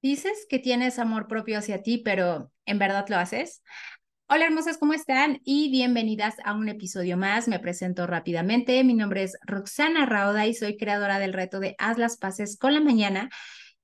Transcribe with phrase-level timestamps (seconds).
[0.00, 3.64] Dices que tienes amor propio hacia ti, pero ¿en verdad lo haces?
[4.28, 5.40] Hola hermosas, ¿cómo están?
[5.42, 7.48] Y bienvenidas a un episodio más.
[7.48, 8.84] Me presento rápidamente.
[8.84, 12.74] Mi nombre es Roxana Rauda y soy creadora del reto de Haz las paces con
[12.74, 13.28] la mañana.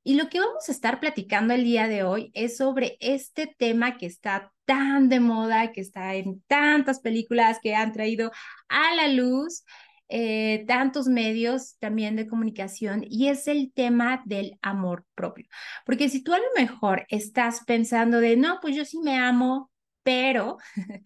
[0.05, 3.97] Y lo que vamos a estar platicando el día de hoy es sobre este tema
[3.97, 8.31] que está tan de moda, que está en tantas películas que han traído
[8.69, 9.65] a la luz
[10.09, 15.47] eh, tantos medios también de comunicación y es el tema del amor propio.
[15.87, 19.71] Porque si tú a lo mejor estás pensando de, no, pues yo sí me amo,
[20.03, 20.59] pero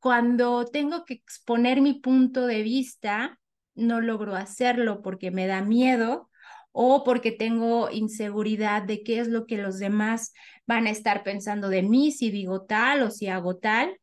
[0.00, 3.38] cuando tengo que exponer mi punto de vista,
[3.74, 6.30] no logro hacerlo porque me da miedo
[6.72, 10.32] o porque tengo inseguridad de qué es lo que los demás
[10.66, 14.00] van a estar pensando de mí si digo tal o si hago tal.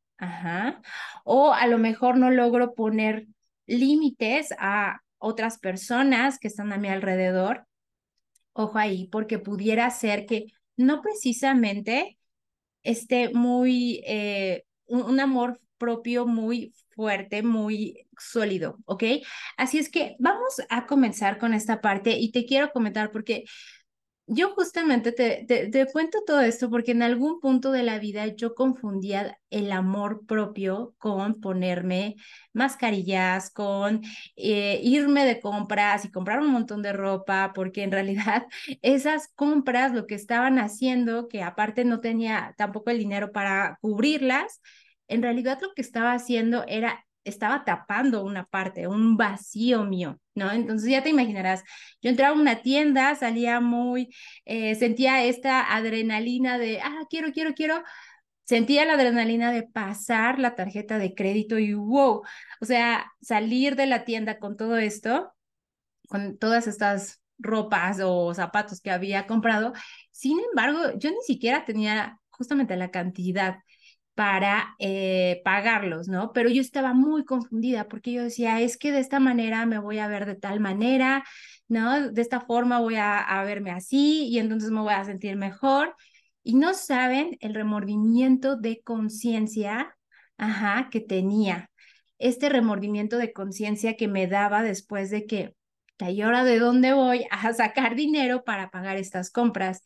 [1.24, 3.28] O a lo mejor no logro poner
[3.66, 7.66] límites a otras personas que están a mi alrededor.
[8.54, 12.18] Ojo ahí, porque pudiera ser que no precisamente
[12.84, 19.04] esté muy, eh, un, un amor propio muy fuerte, muy sólido, ¿ok?
[19.58, 23.46] Así es que vamos a comenzar con esta parte y te quiero comentar porque
[24.34, 28.56] yo justamente te, te, cuento todo esto porque en algún punto de la vida yo
[28.56, 32.16] confundía el amor propio con ponerme
[32.54, 34.02] mascarillas, con
[34.38, 38.46] eh, irme de compras y comprar un montón de ropa, porque en realidad
[38.82, 44.62] esas compras lo que estaban haciendo, que aparte no tenía tampoco el dinero para cubrirlas,
[45.10, 50.52] en realidad lo que estaba haciendo era estaba tapando una parte, un vacío mío, ¿no?
[50.52, 51.64] Entonces ya te imaginarás,
[52.02, 54.10] yo entraba a una tienda, salía muy,
[54.46, 57.84] eh, sentía esta adrenalina de, ah, quiero, quiero, quiero,
[58.44, 62.24] sentía la adrenalina de pasar la tarjeta de crédito y wow,
[62.62, 65.34] o sea, salir de la tienda con todo esto,
[66.10, 69.74] con todas estas ropas o zapatos que había comprado.
[70.12, 73.58] Sin embargo, yo ni siquiera tenía justamente la cantidad
[74.16, 76.32] para eh, pagarlos, ¿no?
[76.34, 80.00] Pero yo estaba muy confundida porque yo decía, es que de esta manera me voy
[80.00, 81.24] a ver de tal manera,
[81.68, 82.12] ¿no?
[82.12, 85.96] De esta forma voy a, a verme así y entonces me voy a sentir mejor.
[86.44, 89.96] Y no saben el remordimiento de conciencia,
[90.38, 91.70] ajá, que tenía.
[92.18, 95.56] Este remordimiento de conciencia que me daba después de que,
[96.00, 99.84] ¿y ahora de dónde voy a sacar dinero para pagar estas compras?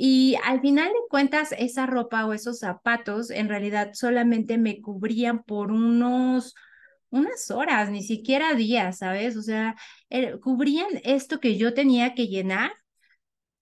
[0.00, 5.42] Y al final de cuentas, esa ropa o esos zapatos en realidad solamente me cubrían
[5.42, 6.54] por unos,
[7.10, 9.36] unas horas, ni siquiera días, ¿sabes?
[9.36, 9.74] O sea,
[10.08, 12.70] er, cubrían esto que yo tenía que llenar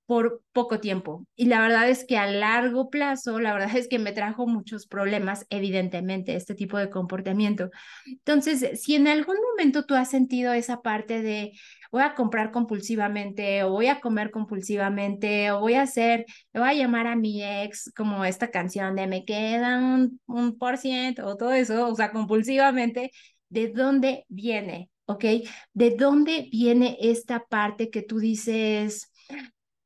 [0.06, 1.26] por poco tiempo.
[1.34, 4.86] Y la verdad es que a largo plazo, la verdad es que me trajo muchos
[4.86, 7.70] problemas, evidentemente, este tipo de comportamiento.
[8.06, 11.52] Entonces, si en algún momento tú has sentido esa parte de
[11.90, 16.24] voy a comprar compulsivamente o voy a comer compulsivamente o voy a hacer,
[16.54, 21.26] voy a llamar a mi ex como esta canción de me quedan un por ciento
[21.26, 23.10] o todo eso, o sea, compulsivamente,
[23.48, 24.90] ¿de dónde viene?
[25.06, 25.24] ¿Ok?
[25.72, 29.12] ¿De dónde viene esta parte que tú dices,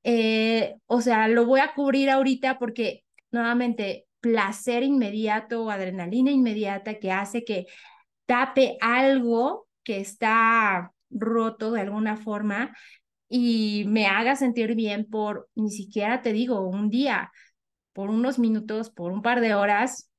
[0.04, 6.98] eh, o sea, lo voy a cubrir ahorita porque nuevamente placer inmediato o adrenalina inmediata
[6.98, 7.66] que hace que
[8.26, 12.76] tape algo que está roto de alguna forma
[13.28, 17.32] y me haga sentir bien por, ni siquiera te digo, un día,
[17.92, 20.09] por unos minutos, por un par de horas,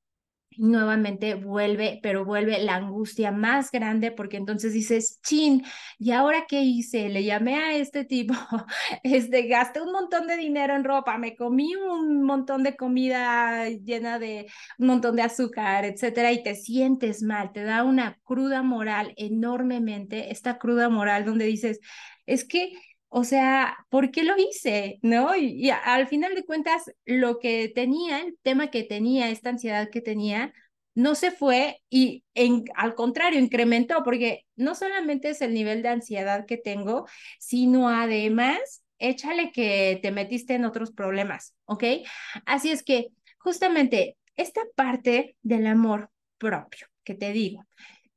[0.57, 5.63] nuevamente vuelve, pero vuelve la angustia más grande porque entonces dices, chin,
[5.97, 7.09] ¿y ahora qué hice?
[7.09, 8.34] Le llamé a este tipo,
[9.03, 14.19] este, gasté un montón de dinero en ropa, me comí un montón de comida llena
[14.19, 14.47] de
[14.78, 20.31] un montón de azúcar, etcétera, y te sientes mal, te da una cruda moral enormemente,
[20.31, 21.79] esta cruda moral donde dices,
[22.25, 22.73] es que
[23.14, 24.98] o sea, ¿por qué lo hice?
[25.02, 25.36] ¿No?
[25.36, 30.00] Y, al final de cuentas, lo que tenía, el tema que tenía, esta ansiedad que
[30.00, 30.54] tenía,
[30.96, 35.90] no se fue y en, al contrario, incrementó, porque no solamente es el nivel de
[35.90, 37.06] ansiedad que tengo,
[37.38, 41.84] sino además, échale que te metiste en otros problemas, ¿ok?
[42.46, 43.10] Así es que
[43.40, 47.66] justamente esta parte del amor propio que te digo,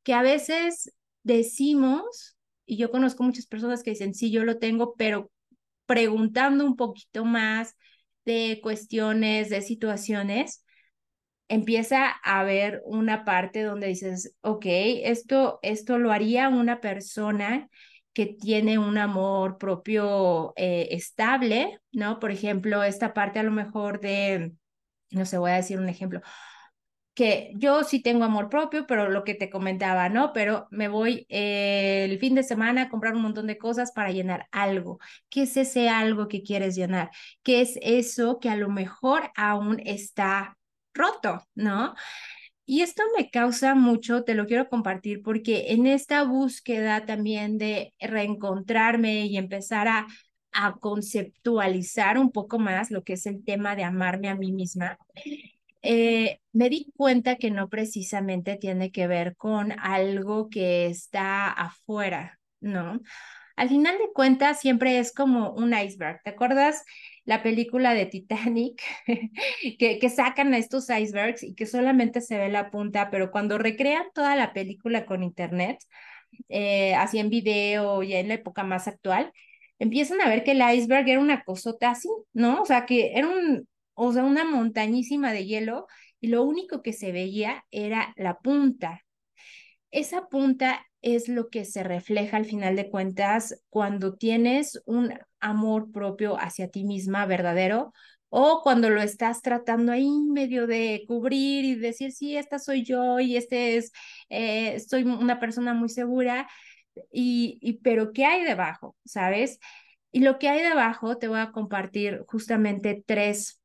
[0.05, 0.93] que a veces
[1.25, 5.31] decimos y yo conozco muchas personas que dicen, sí, yo lo tengo, pero
[5.87, 7.77] preguntando un poquito más
[8.25, 10.65] de cuestiones, de situaciones,
[11.49, 17.69] empieza a haber una parte donde dices, ok, esto, esto lo haría una persona
[18.13, 22.21] que tiene un amor propio eh, estable, ¿no?
[22.21, 24.53] Por ejemplo, esta parte a lo mejor de,
[25.11, 26.21] no sé, voy a decir un ejemplo,
[27.15, 30.33] que yo sí tengo amor propio, pero lo que te comentaba, ¿no?
[30.33, 34.11] Pero me voy eh, el fin de semana a comprar un montón de cosas para
[34.11, 34.99] llenar algo.
[35.31, 37.11] ¿Qué es ese algo que quieres llenar?
[37.43, 40.57] ¿Qué es eso que a lo mejor aún está
[40.93, 41.95] roto, ¿no?
[42.67, 47.95] Y esto me causa mucho, te lo quiero compartir, porque en esta búsqueda también de
[48.01, 50.07] reencontrarme y empezar a,
[50.53, 54.99] a conceptualizar un poco más lo que es el tema de amarme a mí misma,
[55.85, 62.39] eh, me di cuenta que no precisamente tiene que ver con algo que está afuera,
[62.61, 63.01] ¿no?
[63.57, 66.21] Al final de cuentas, siempre es como un iceberg.
[66.25, 66.85] ¿Te acuerdas
[67.25, 68.83] la película de Titanic?
[69.79, 73.59] que, que sacan a estos icebergs y que solamente se ve la punta, pero cuando
[73.59, 75.79] recrean toda la película con internet,
[76.49, 79.33] eh, así en video, ya en la época más actual,
[79.79, 82.63] empiezan a ver que el iceberg era una cosota así, ¿no?
[82.63, 85.87] O sea, que era un, o sea, una montañísima de hielo
[86.21, 89.03] y lo único que se veía era la punta.
[89.91, 95.93] Esa punta es lo que se refleja al final de cuentas cuando tienes un amor
[95.93, 97.93] propio hacia ti misma verdadero
[98.31, 103.21] o cuando lo estás tratando ahí medio de cubrir y decir, sí, esta soy yo
[103.21, 103.93] y este es,
[104.29, 106.49] eh, soy una persona muy segura,
[107.13, 108.97] y, y, pero ¿qué hay debajo?
[109.05, 109.59] ¿Sabes?
[110.13, 113.61] Y lo que hay debajo te voy a compartir justamente tres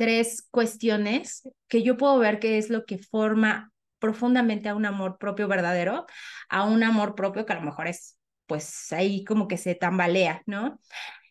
[0.00, 5.18] tres cuestiones que yo puedo ver que es lo que forma profundamente a un amor
[5.18, 6.06] propio verdadero,
[6.48, 8.16] a un amor propio que a lo mejor es,
[8.46, 10.80] pues ahí como que se tambalea, ¿no?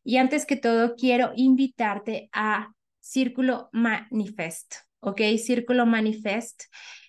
[0.04, 5.20] Y antes que todo, quiero invitarte a Círculo Manifest, ¿ok?
[5.44, 6.66] Círculo Manifest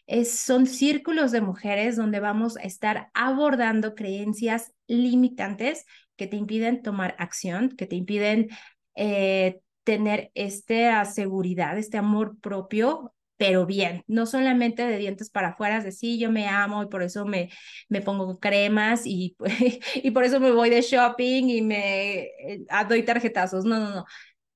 [0.06, 5.84] es, son círculos de mujeres donde vamos a estar abordando creencias limitantes
[6.16, 8.48] que te impiden tomar acción, que te impiden
[8.94, 15.80] eh, tener esta seguridad, este amor propio, pero bien, no solamente de dientes para afuera,
[15.80, 17.50] de sí, yo me amo y por eso me,
[17.88, 19.34] me pongo cremas y,
[19.94, 23.64] y por eso me voy de shopping y me eh, doy tarjetazos.
[23.64, 24.04] No, no, no.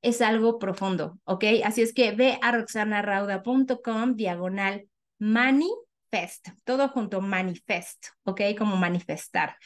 [0.03, 1.45] Es algo profundo, ¿ok?
[1.65, 4.87] Así es que ve a roxanarauda.com diagonal
[5.19, 8.43] manifest, todo junto, manifest, ¿ok?
[8.59, 9.57] Como manifestar.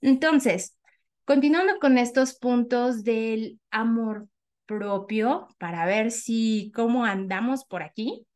[0.00, 0.78] Entonces,
[1.24, 4.28] continuando con estos puntos del amor
[4.66, 8.26] propio para ver si cómo andamos por aquí.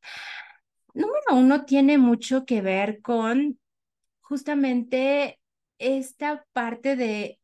[0.95, 3.59] Número uno tiene mucho que ver con
[4.21, 5.39] justamente
[5.79, 7.39] esta parte de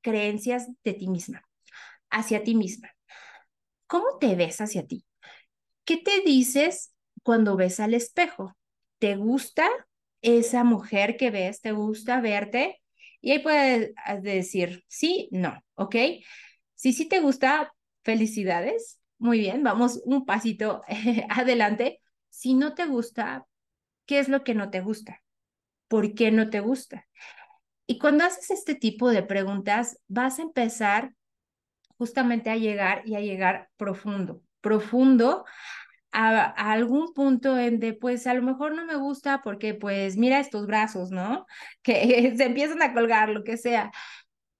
[0.00, 1.42] creencias de ti misma,
[2.10, 2.90] hacia ti misma.
[3.86, 5.04] ¿Cómo te ves hacia ti?
[5.84, 8.56] ¿Qué te dices cuando ves al espejo?
[8.98, 9.68] ¿Te gusta
[10.22, 11.60] esa mujer que ves?
[11.60, 12.80] ¿Te gusta verte?
[13.20, 13.92] Y ahí puedes
[14.22, 15.96] decir sí, no, ¿ok?
[16.74, 17.72] Si sí te gusta,
[18.02, 20.82] felicidades, muy bien, vamos un pasito
[21.28, 22.00] adelante.
[22.28, 23.46] Si no te gusta,
[24.06, 25.22] ¿qué es lo que no te gusta?
[25.88, 27.06] ¿Por qué no te gusta?
[27.86, 31.12] Y cuando haces este tipo de preguntas, vas a empezar
[31.98, 35.44] justamente a llegar y a llegar profundo, profundo
[36.12, 40.40] a, algún punto en de, pues a lo mejor no me gusta porque pues mira
[40.40, 41.46] estos brazos, ¿no?
[41.82, 43.92] Que se empiezan a colgar, lo que sea.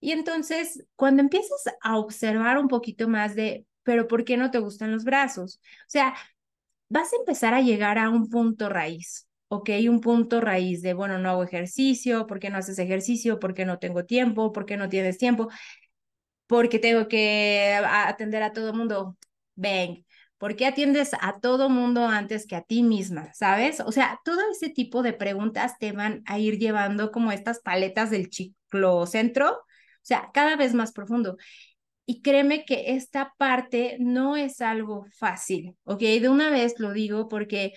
[0.03, 4.59] Y entonces, cuando empiezas a observar un poquito más de, pero ¿por qué no te
[4.59, 5.61] gustan los brazos?
[5.63, 6.13] O sea,
[6.89, 9.71] vas a empezar a llegar a un punto raíz, ¿ok?
[9.89, 13.39] Un punto raíz de, bueno, no hago ejercicio, ¿por qué no haces ejercicio?
[13.39, 14.53] ¿Por qué no tengo tiempo?
[14.53, 15.49] ¿Por qué no tienes tiempo?
[16.49, 19.17] Porque tengo que atender a todo mundo.
[19.55, 20.05] Ven,
[20.37, 23.33] ¿por qué atiendes a todo mundo antes que a ti misma?
[23.35, 23.79] ¿Sabes?
[23.79, 28.11] O sea, todo ese tipo de preguntas te van a ir llevando como estas paletas
[28.11, 29.07] del centro o
[30.05, 31.37] sea, cada vez más profundo.
[32.07, 36.01] Y créeme que esta parte no es algo fácil, ¿ok?
[36.01, 37.75] De una vez lo digo porque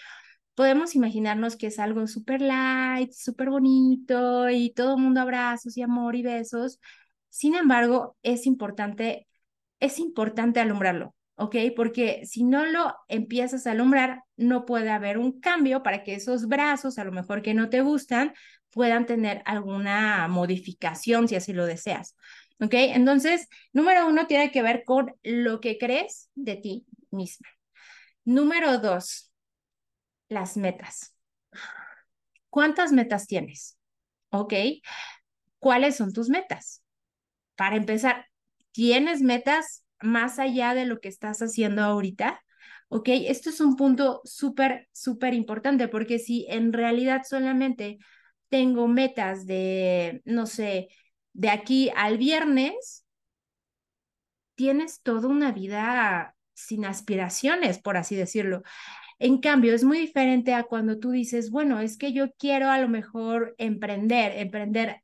[0.55, 6.15] podemos imaginarnos que es algo súper light, súper bonito y todo mundo abrazos y amor
[6.15, 6.79] y besos.
[7.29, 9.27] Sin embargo, es importante,
[9.79, 11.55] es importante alumbrarlo, ¿ok?
[11.75, 16.47] Porque si no lo empiezas a alumbrar, no puede haber un cambio para que esos
[16.47, 18.33] brazos, a lo mejor que no te gustan,
[18.75, 22.15] puedan tener alguna modificación si así lo deseas.
[22.59, 22.73] ¿Ok?
[22.73, 27.47] Entonces, número uno tiene que ver con lo que crees de ti misma.
[28.25, 29.31] Número dos,
[30.27, 31.15] las metas.
[32.49, 33.77] ¿Cuántas metas tienes?
[34.29, 34.53] ¿Ok?
[35.57, 36.83] ¿Cuáles son tus metas?
[37.55, 38.25] Para empezar,
[38.73, 42.41] ¿tienes metas más allá de lo que estás haciendo ahorita?
[42.89, 43.07] ¿Ok?
[43.07, 47.99] Esto es un punto súper, súper importante porque si en realidad solamente
[48.55, 50.87] tengo metas de, no sé,
[51.33, 53.05] de aquí al viernes,
[54.55, 58.63] tienes toda una vida sin aspiraciones, por así decirlo.
[59.19, 62.79] En cambio, es muy diferente a cuando tú dices, bueno, es que yo quiero a
[62.79, 65.01] lo mejor emprender, emprender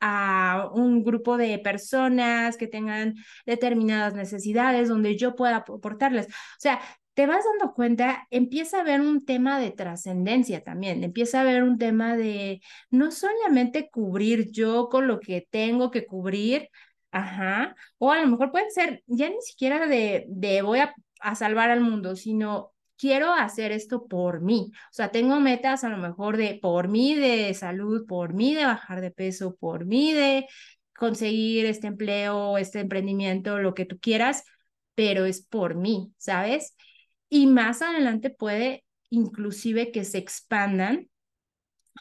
[0.00, 3.14] a un grupo de personas que tengan
[3.46, 6.26] determinadas necesidades donde yo pueda aportarles.
[6.26, 6.82] O sea,
[7.14, 11.62] te vas dando cuenta, empieza a haber un tema de trascendencia también, empieza a haber
[11.64, 16.68] un tema de no solamente cubrir yo con lo que tengo que cubrir,
[17.10, 21.34] ajá, o a lo mejor puede ser ya ni siquiera de, de voy a, a
[21.34, 24.70] salvar al mundo, sino quiero hacer esto por mí.
[24.74, 28.64] O sea, tengo metas a lo mejor de por mí de salud, por mí de
[28.66, 30.46] bajar de peso, por mí de
[30.96, 34.44] conseguir este empleo, este emprendimiento, lo que tú quieras,
[34.94, 36.76] pero es por mí, ¿sabes?
[37.30, 41.08] Y más adelante puede inclusive que se expandan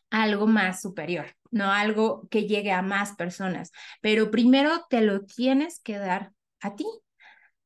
[0.09, 3.71] algo más superior, no algo que llegue a más personas,
[4.01, 6.85] pero primero te lo tienes que dar a ti,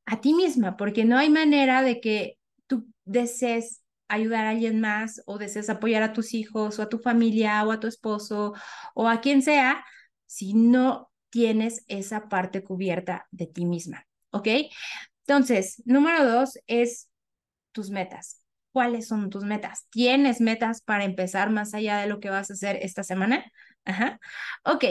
[0.05, 5.21] a ti misma, porque no hay manera de que tú desees ayudar a alguien más
[5.25, 8.53] o desees apoyar a tus hijos o a tu familia o a tu esposo
[8.93, 9.83] o a quien sea
[10.25, 14.47] si no tienes esa parte cubierta de ti misma, ¿ok?
[15.25, 17.09] Entonces, número dos es
[17.73, 18.41] tus metas.
[18.71, 19.87] ¿Cuáles son tus metas?
[19.91, 23.45] ¿Tienes metas para empezar más allá de lo que vas a hacer esta semana?
[23.85, 24.19] Ajá.
[24.63, 24.85] Ok.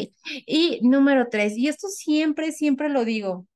[0.46, 3.46] Y número tres, y esto siempre, siempre lo digo,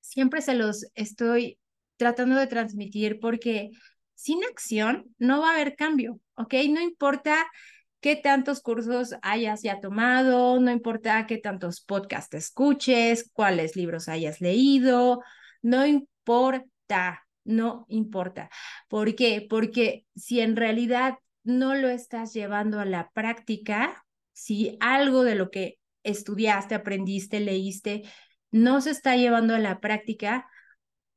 [0.00, 1.58] siempre se los estoy
[1.96, 3.70] tratando de transmitir porque
[4.14, 6.54] sin acción no va a haber cambio, ¿ok?
[6.70, 7.46] No importa
[8.00, 14.40] qué tantos cursos hayas ya tomado, no importa qué tantos podcasts escuches, cuáles libros hayas
[14.40, 15.22] leído,
[15.62, 18.50] no importa, no importa.
[18.88, 19.46] ¿Por qué?
[19.48, 25.50] Porque si en realidad no lo estás llevando a la práctica, si algo de lo
[25.50, 28.02] que estudiaste, aprendiste, leíste,
[28.50, 30.46] no se está llevando a la práctica,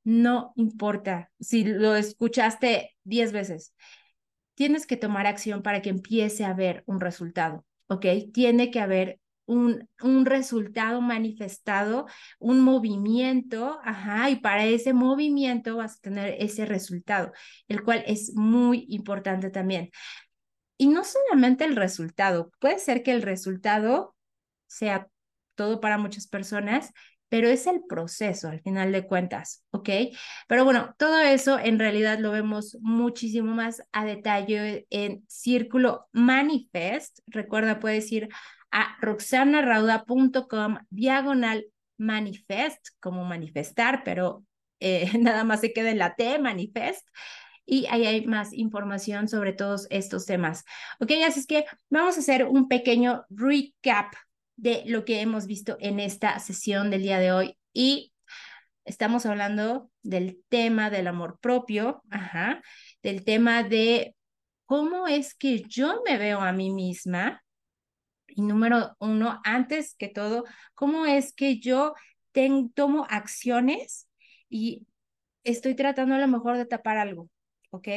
[0.04, 3.74] no importa si lo escuchaste diez veces.
[4.56, 8.06] Tienes que tomar acción para que empiece a haber un resultado, ¿ok?
[8.34, 9.20] Tiene que haber
[9.50, 12.06] un, un resultado manifestado,
[12.38, 17.32] un movimiento, ajá, y para ese movimiento vas a tener ese resultado,
[17.68, 19.90] el cual es muy importante también.
[20.78, 24.16] Y no solamente el resultado, puede ser que el resultado
[24.68, 25.08] sea
[25.56, 26.94] todo para muchas personas,
[27.28, 29.90] pero es el proceso al final de cuentas, ¿ok?
[30.48, 37.20] Pero bueno, todo eso en realidad lo vemos muchísimo más a detalle en Círculo Manifest.
[37.28, 38.30] Recuerda, puedes ir
[38.72, 41.66] a roxanarauda.com diagonal
[41.98, 44.46] manifest, como manifestar, pero
[44.80, 47.08] eh, nada más se queda en la T, manifest.
[47.66, 50.64] Y ahí hay más información sobre todos estos temas.
[51.00, 54.14] Ok, así es que vamos a hacer un pequeño recap
[54.56, 57.58] de lo que hemos visto en esta sesión del día de hoy.
[57.72, 58.12] Y
[58.86, 62.02] estamos hablando del tema del amor propio,
[63.04, 64.16] del tema de
[64.66, 67.44] cómo es que yo me veo a mí misma,
[68.36, 71.94] y número uno, antes que todo, ¿cómo es que yo
[72.74, 74.08] tomo acciones
[74.50, 74.88] y
[75.44, 77.30] estoy tratando a lo mejor de tapar algo?
[77.72, 77.88] ¿Ok?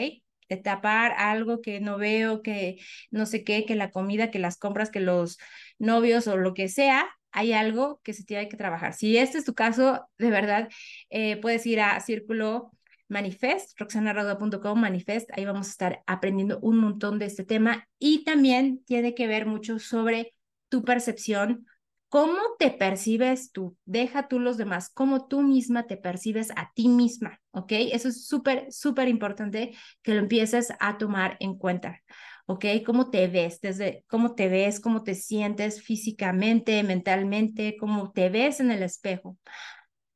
[0.49, 2.79] De tapar algo que no veo, que
[3.11, 5.39] no sé qué, que la comida, que las compras, que los
[5.79, 8.93] novios o lo que sea, hay algo que se tiene que trabajar.
[8.95, 10.69] Si este es tu caso, de verdad,
[11.11, 12.73] eh, puedes ir a Círculo
[13.13, 18.83] Manifest, roxanarauda.com, Manifest, ahí vamos a estar aprendiendo un montón de este tema y también
[18.85, 20.35] tiene que ver mucho sobre
[20.69, 21.67] tu percepción,
[22.09, 26.89] cómo te percibes tú, deja tú los demás, cómo tú misma te percibes a ti
[26.89, 27.73] misma, ¿ok?
[27.93, 32.01] Eso es súper, súper importante que lo empieces a tomar en cuenta.
[32.47, 32.65] ¿ok?
[32.85, 33.61] ¿Cómo te ves?
[33.61, 39.39] Desde cómo te ves, cómo te sientes físicamente, mentalmente, cómo te ves en el espejo.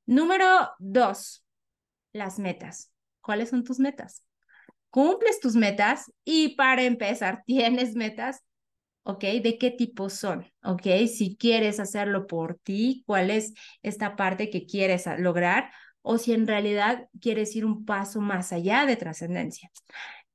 [0.07, 1.46] Número dos,
[2.17, 2.93] las metas.
[3.21, 4.25] ¿Cuáles son tus metas?
[4.91, 8.45] Cumples tus metas y para empezar, tienes metas,
[9.03, 9.25] ¿ok?
[9.43, 10.47] ¿De qué tipo son?
[10.63, 10.87] ¿Ok?
[11.09, 15.71] Si quieres hacerlo por ti, ¿cuál es esta parte que quieres lograr?
[16.03, 19.71] O si en realidad quieres ir un paso más allá de trascendencia.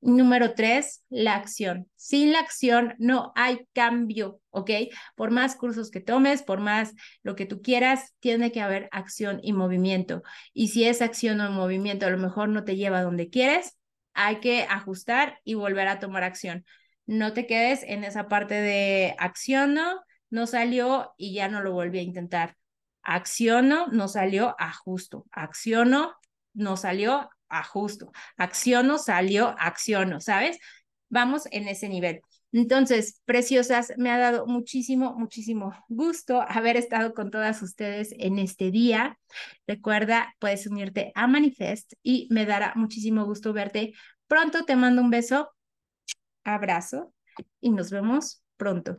[0.02, 1.88] Número tres, la acción.
[1.94, 4.70] Sin la acción no hay cambio, ¿ok?
[5.14, 6.92] Por más cursos que tomes, por más
[7.22, 10.24] lo que tú quieras, tiene que haber acción y movimiento.
[10.52, 13.78] Y si esa acción o movimiento a lo mejor no te lleva donde quieres,
[14.12, 16.64] hay que ajustar y volver a tomar acción.
[17.06, 22.00] No te quedes en esa parte de acciono, no salió y ya no lo volví
[22.00, 22.56] a intentar.
[23.04, 25.26] Acciono, no salió, ajusto.
[25.30, 26.16] Acciono,
[26.54, 28.10] no salió, ajusto.
[28.36, 30.58] Acciono, salió, acciono, ¿sabes?
[31.08, 32.20] Vamos en ese nivel.
[32.52, 38.70] Entonces, preciosas, me ha dado muchísimo, muchísimo gusto haber estado con todas ustedes en este
[38.70, 39.18] día.
[39.66, 43.94] Recuerda, puedes unirte a Manifest y me dará muchísimo gusto verte
[44.26, 45.50] pronto, te mando un beso,
[46.44, 47.12] abrazo
[47.60, 48.98] y nos vemos pronto.